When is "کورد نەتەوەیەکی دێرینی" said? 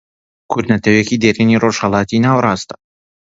0.51-1.61